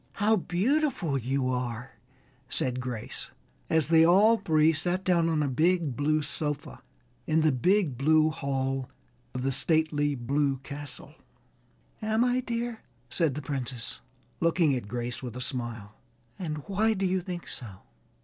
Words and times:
"How 0.13 0.35
beautiful 0.35 1.15
you 1.15 1.47
are," 1.49 1.91
said 2.49 2.79
Grace 2.79 3.29
as 3.69 3.89
they 3.89 4.03
all 4.03 4.37
three 4.37 4.73
sat 4.73 5.03
down 5.03 5.29
on 5.29 5.43
a 5.43 5.47
big 5.47 5.95
blue 5.95 6.23
sofa 6.23 6.81
in 7.27 7.41
the 7.41 7.51
big 7.51 7.99
blue 7.99 8.31
hall 8.31 8.89
of 9.35 9.43
the 9.43 9.51
stately 9.51 10.15
blue 10.15 10.57
castle. 10.63 11.13
"Am 12.01 12.25
I, 12.25 12.39
dear?" 12.39 12.81
said 13.11 13.35
the 13.35 13.43
Princess, 13.43 14.01
looking 14.39 14.73
at 14.73 14.87
Grace 14.87 15.21
with 15.21 15.35
a 15.37 15.39
smile, 15.39 15.93
"and 16.39 16.63
why 16.65 16.95
do 16.95 17.05
you 17.05 17.21
think 17.21 17.47
so?" 17.47 17.81